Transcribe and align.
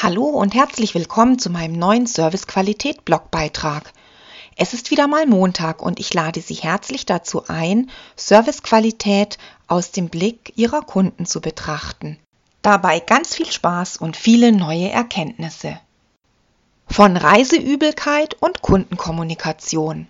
Hallo 0.00 0.26
und 0.26 0.54
herzlich 0.54 0.94
willkommen 0.94 1.40
zu 1.40 1.50
meinem 1.50 1.72
neuen 1.72 2.06
Service-Qualität-Blogbeitrag. 2.06 3.92
Es 4.54 4.72
ist 4.72 4.92
wieder 4.92 5.08
mal 5.08 5.26
Montag 5.26 5.82
und 5.82 5.98
ich 5.98 6.14
lade 6.14 6.40
Sie 6.40 6.54
herzlich 6.54 7.04
dazu 7.04 7.48
ein, 7.48 7.90
Servicequalität 8.14 9.38
aus 9.66 9.90
dem 9.90 10.08
Blick 10.08 10.52
Ihrer 10.54 10.82
Kunden 10.82 11.26
zu 11.26 11.40
betrachten. 11.40 12.16
Dabei 12.62 13.00
ganz 13.00 13.34
viel 13.34 13.50
Spaß 13.50 13.96
und 13.96 14.16
viele 14.16 14.52
neue 14.52 14.88
Erkenntnisse. 14.88 15.80
Von 16.86 17.16
Reiseübelkeit 17.16 18.36
und 18.38 18.62
Kundenkommunikation. 18.62 20.06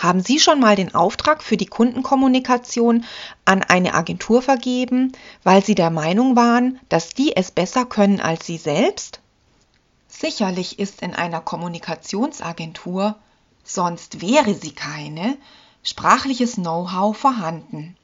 Haben 0.00 0.22
Sie 0.22 0.40
schon 0.40 0.60
mal 0.60 0.76
den 0.76 0.94
Auftrag 0.94 1.42
für 1.42 1.58
die 1.58 1.66
Kundenkommunikation 1.66 3.04
an 3.44 3.62
eine 3.62 3.92
Agentur 3.92 4.40
vergeben, 4.40 5.12
weil 5.42 5.62
Sie 5.62 5.74
der 5.74 5.90
Meinung 5.90 6.36
waren, 6.36 6.80
dass 6.88 7.10
die 7.10 7.36
es 7.36 7.50
besser 7.50 7.84
können 7.84 8.18
als 8.18 8.46
Sie 8.46 8.56
selbst? 8.56 9.20
Sicherlich 10.08 10.78
ist 10.78 11.02
in 11.02 11.14
einer 11.14 11.42
Kommunikationsagentur, 11.42 13.16
sonst 13.62 14.22
wäre 14.22 14.54
sie 14.54 14.72
keine, 14.72 15.36
sprachliches 15.82 16.54
Know-how 16.54 17.14
vorhanden. 17.14 17.94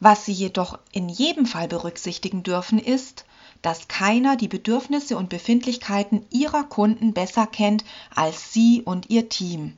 Was 0.00 0.24
Sie 0.24 0.32
jedoch 0.32 0.80
in 0.90 1.08
jedem 1.08 1.46
Fall 1.46 1.68
berücksichtigen 1.68 2.42
dürfen, 2.42 2.80
ist, 2.80 3.24
dass 3.62 3.86
keiner 3.86 4.34
die 4.36 4.48
Bedürfnisse 4.48 5.16
und 5.16 5.28
Befindlichkeiten 5.28 6.26
Ihrer 6.30 6.64
Kunden 6.64 7.12
besser 7.12 7.46
kennt 7.46 7.84
als 8.12 8.52
Sie 8.52 8.82
und 8.82 9.10
Ihr 9.10 9.28
Team. 9.28 9.76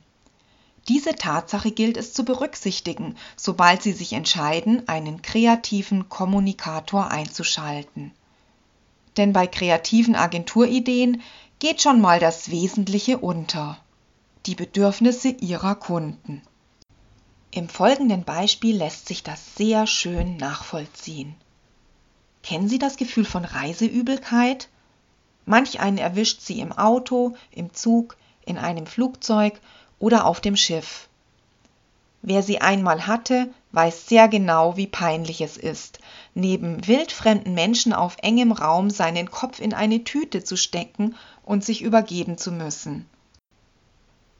Diese 0.89 1.13
Tatsache 1.13 1.69
gilt 1.69 1.97
es 1.97 2.13
zu 2.13 2.25
berücksichtigen, 2.25 3.15
sobald 3.35 3.83
Sie 3.83 3.91
sich 3.91 4.13
entscheiden, 4.13 4.87
einen 4.87 5.21
kreativen 5.21 6.09
Kommunikator 6.09 7.11
einzuschalten. 7.11 8.11
Denn 9.15 9.31
bei 9.31 9.45
kreativen 9.45 10.15
Agenturideen 10.15 11.21
geht 11.59 11.83
schon 11.83 12.01
mal 12.01 12.19
das 12.19 12.49
Wesentliche 12.49 13.19
unter. 13.19 13.77
Die 14.47 14.55
Bedürfnisse 14.55 15.29
Ihrer 15.29 15.75
Kunden. 15.75 16.41
Im 17.51 17.69
folgenden 17.69 18.23
Beispiel 18.23 18.75
lässt 18.75 19.07
sich 19.07 19.21
das 19.21 19.55
sehr 19.55 19.85
schön 19.85 20.37
nachvollziehen. 20.37 21.35
Kennen 22.41 22.67
Sie 22.67 22.79
das 22.79 22.97
Gefühl 22.97 23.25
von 23.25 23.45
Reiseübelkeit? 23.45 24.69
Manch 25.45 25.79
einen 25.79 25.99
erwischt 25.99 26.41
sie 26.41 26.59
im 26.61 26.71
Auto, 26.71 27.35
im 27.51 27.73
Zug, 27.75 28.17
in 28.43 28.57
einem 28.57 28.87
Flugzeug 28.87 29.59
oder 29.99 30.25
auf 30.25 30.41
dem 30.41 30.55
Schiff. 30.55 31.07
Wer 32.21 32.43
sie 32.43 32.59
einmal 32.59 33.07
hatte, 33.07 33.49
weiß 33.71 34.07
sehr 34.07 34.27
genau, 34.27 34.75
wie 34.75 34.87
peinlich 34.87 35.41
es 35.41 35.55
ist, 35.55 35.99
neben 36.33 36.85
wildfremden 36.87 37.53
Menschen 37.53 37.93
auf 37.93 38.17
engem 38.21 38.51
Raum 38.51 38.89
seinen 38.89 39.31
Kopf 39.31 39.59
in 39.59 39.73
eine 39.73 40.03
Tüte 40.03 40.43
zu 40.43 40.57
stecken 40.57 41.15
und 41.45 41.63
sich 41.63 41.81
übergeben 41.81 42.37
zu 42.37 42.51
müssen. 42.51 43.05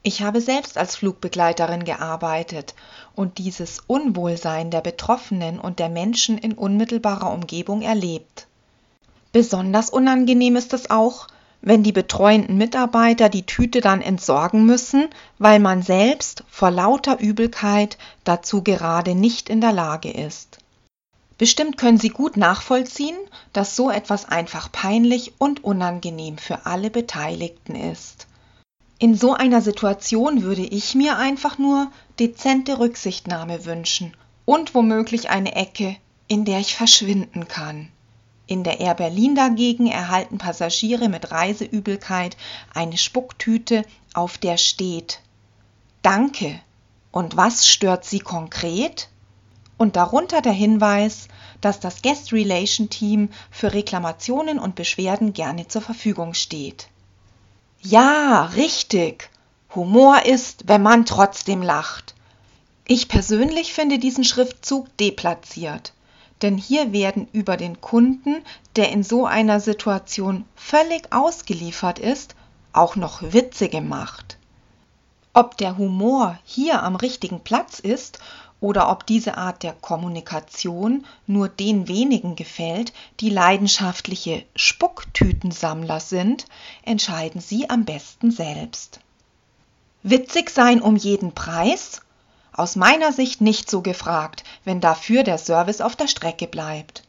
Ich 0.02 0.22
habe 0.22 0.40
selbst 0.40 0.78
als 0.78 0.96
Flugbegleiterin 0.96 1.84
gearbeitet 1.84 2.74
und 3.14 3.36
dieses 3.36 3.80
Unwohlsein 3.86 4.70
der 4.70 4.80
Betroffenen 4.80 5.60
und 5.60 5.78
der 5.78 5.90
Menschen 5.90 6.38
in 6.38 6.54
unmittelbarer 6.54 7.30
Umgebung 7.30 7.82
erlebt. 7.82 8.46
Besonders 9.32 9.90
unangenehm 9.90 10.56
ist 10.56 10.72
es 10.72 10.90
auch, 10.90 11.28
wenn 11.62 11.82
die 11.82 11.92
betreuenden 11.92 12.56
Mitarbeiter 12.56 13.28
die 13.28 13.44
Tüte 13.44 13.80
dann 13.80 14.00
entsorgen 14.00 14.64
müssen, 14.64 15.08
weil 15.38 15.58
man 15.58 15.82
selbst 15.82 16.44
vor 16.48 16.70
lauter 16.70 17.20
Übelkeit 17.20 17.98
dazu 18.24 18.62
gerade 18.62 19.14
nicht 19.14 19.48
in 19.48 19.60
der 19.60 19.72
Lage 19.72 20.10
ist. 20.10 20.58
Bestimmt 21.36 21.78
können 21.78 21.98
Sie 21.98 22.10
gut 22.10 22.36
nachvollziehen, 22.36 23.16
dass 23.52 23.74
so 23.74 23.90
etwas 23.90 24.28
einfach 24.28 24.70
peinlich 24.70 25.32
und 25.38 25.64
unangenehm 25.64 26.36
für 26.36 26.66
alle 26.66 26.90
Beteiligten 26.90 27.74
ist. 27.74 28.26
In 28.98 29.14
so 29.14 29.32
einer 29.32 29.62
Situation 29.62 30.42
würde 30.42 30.60
ich 30.60 30.94
mir 30.94 31.16
einfach 31.16 31.56
nur 31.56 31.90
dezente 32.18 32.78
Rücksichtnahme 32.78 33.64
wünschen 33.64 34.14
und 34.44 34.74
womöglich 34.74 35.30
eine 35.30 35.54
Ecke, 35.54 35.96
in 36.28 36.44
der 36.44 36.58
ich 36.58 36.74
verschwinden 36.74 37.48
kann. 37.48 37.88
In 38.50 38.64
der 38.64 38.80
Air 38.80 38.94
Berlin 38.96 39.36
dagegen 39.36 39.86
erhalten 39.86 40.38
Passagiere 40.38 41.08
mit 41.08 41.30
Reiseübelkeit 41.30 42.36
eine 42.74 42.98
Spucktüte, 42.98 43.84
auf 44.12 44.38
der 44.38 44.56
steht 44.56 45.20
Danke. 46.02 46.60
Und 47.12 47.36
was 47.36 47.68
stört 47.68 48.04
Sie 48.04 48.18
konkret? 48.18 49.08
Und 49.78 49.94
darunter 49.94 50.42
der 50.42 50.50
Hinweis, 50.50 51.28
dass 51.60 51.78
das 51.78 52.02
Guest 52.02 52.32
Relation 52.32 52.90
Team 52.90 53.28
für 53.52 53.72
Reklamationen 53.72 54.58
und 54.58 54.74
Beschwerden 54.74 55.32
gerne 55.32 55.68
zur 55.68 55.82
Verfügung 55.82 56.34
steht. 56.34 56.88
Ja, 57.82 58.46
richtig. 58.56 59.30
Humor 59.76 60.26
ist, 60.26 60.66
wenn 60.66 60.82
man 60.82 61.06
trotzdem 61.06 61.62
lacht. 61.62 62.16
Ich 62.84 63.06
persönlich 63.06 63.72
finde 63.72 64.00
diesen 64.00 64.24
Schriftzug 64.24 64.88
deplatziert 64.96 65.92
denn 66.42 66.56
hier 66.56 66.92
werden 66.92 67.28
über 67.32 67.56
den 67.56 67.80
Kunden, 67.80 68.42
der 68.76 68.90
in 68.90 69.02
so 69.02 69.26
einer 69.26 69.60
Situation 69.60 70.44
völlig 70.54 71.12
ausgeliefert 71.12 71.98
ist, 71.98 72.34
auch 72.72 72.96
noch 72.96 73.22
Witze 73.22 73.68
gemacht. 73.68 74.38
Ob 75.32 75.56
der 75.58 75.76
Humor 75.78 76.38
hier 76.44 76.82
am 76.82 76.96
richtigen 76.96 77.40
Platz 77.40 77.78
ist 77.78 78.18
oder 78.60 78.90
ob 78.90 79.06
diese 79.06 79.36
Art 79.36 79.62
der 79.62 79.72
Kommunikation 79.72 81.06
nur 81.26 81.48
den 81.48 81.88
wenigen 81.88 82.36
gefällt, 82.36 82.92
die 83.20 83.30
leidenschaftliche 83.30 84.44
Spucktütensammler 84.54 86.00
sind, 86.00 86.46
entscheiden 86.82 87.40
Sie 87.40 87.70
am 87.70 87.84
besten 87.84 88.30
selbst. 88.30 89.00
Witzig 90.02 90.50
sein 90.50 90.80
um 90.80 90.96
jeden 90.96 91.32
Preis 91.32 92.02
aus 92.60 92.76
meiner 92.76 93.12
Sicht 93.12 93.40
nicht 93.40 93.70
so 93.70 93.80
gefragt, 93.80 94.44
wenn 94.64 94.80
dafür 94.80 95.22
der 95.22 95.38
Service 95.38 95.80
auf 95.80 95.96
der 95.96 96.08
Strecke 96.08 96.46
bleibt. 96.46 97.02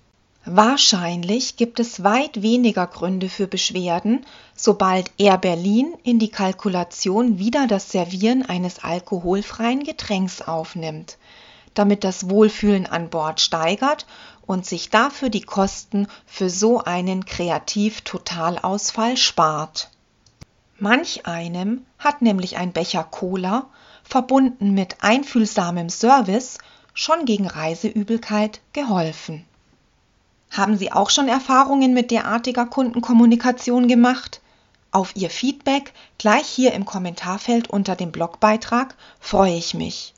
Wahrscheinlich 0.46 1.58
gibt 1.58 1.80
es 1.80 2.04
weit 2.04 2.42
weniger 2.42 2.88
Gründe 2.88 3.30
für 3.30 3.46
Beschwerden, 3.48 4.26
sobald 4.56 5.12
Air 5.18 5.38
Berlin 5.38 5.94
in 6.04 6.18
die 6.18 6.32
Kalkulation 6.32 7.38
wieder 7.38 7.68
das 7.68 7.92
Servieren 7.92 8.44
eines 8.44 8.84
alkoholfreien 8.84 9.84
Getränks 9.84 10.42
aufnimmt, 10.42 11.18
damit 11.74 12.04
das 12.04 12.30
Wohlfühlen 12.30 12.88
an 12.88 13.10
Bord 13.10 13.40
steigert 13.40 14.08
und 14.48 14.66
sich 14.66 14.90
dafür 14.90 15.30
die 15.30 15.42
Kosten 15.44 16.08
für 16.26 16.50
so 16.50 16.80
einen 16.80 17.26
Kreativ-Totalausfall 17.26 19.16
spart. 19.18 19.90
Manch 20.80 21.28
einem 21.28 21.86
hat 22.00 22.24
nämlich 22.24 22.58
ein 22.58 22.72
Becher 22.72 23.04
Cola 23.04 23.68
verbunden 24.12 24.74
mit 24.74 24.98
einfühlsamem 25.00 25.90
Service, 25.90 26.58
schon 26.94 27.24
gegen 27.24 27.48
Reiseübelkeit 27.48 28.60
geholfen. 28.74 29.46
Haben 30.52 30.78
Sie 30.78 30.92
auch 30.92 31.10
schon 31.10 31.30
Erfahrungen 31.30 31.94
mit 31.94 32.12
derartiger 32.12 32.66
Kundenkommunikation 32.66 33.88
gemacht? 33.88 34.42
Auf 34.92 35.16
Ihr 35.16 35.30
Feedback 35.30 35.94
gleich 36.18 36.46
hier 36.46 36.74
im 36.74 36.84
Kommentarfeld 36.84 37.70
unter 37.70 37.96
dem 37.96 38.12
Blogbeitrag 38.12 38.96
freue 39.22 39.56
ich 39.56 39.74
mich. 39.74 40.14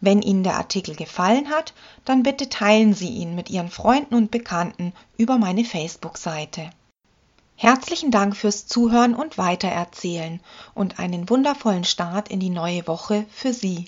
Wenn 0.00 0.22
Ihnen 0.22 0.44
der 0.44 0.56
Artikel 0.56 0.94
gefallen 0.94 1.50
hat, 1.50 1.74
dann 2.04 2.22
bitte 2.22 2.48
teilen 2.48 2.94
Sie 2.94 3.08
ihn 3.08 3.34
mit 3.34 3.50
Ihren 3.50 3.68
Freunden 3.68 4.14
und 4.14 4.30
Bekannten 4.30 4.92
über 5.16 5.38
meine 5.38 5.64
Facebook-Seite. 5.64 6.70
Herzlichen 7.60 8.12
Dank 8.12 8.36
fürs 8.36 8.68
Zuhören 8.68 9.16
und 9.16 9.36
Weitererzählen 9.36 10.38
und 10.74 11.00
einen 11.00 11.28
wundervollen 11.28 11.82
Start 11.82 12.28
in 12.28 12.38
die 12.38 12.50
neue 12.50 12.86
Woche 12.86 13.26
für 13.32 13.52
Sie. 13.52 13.86